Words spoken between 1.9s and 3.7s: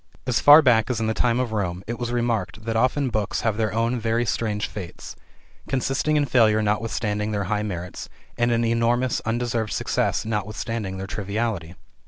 was remarked that often books have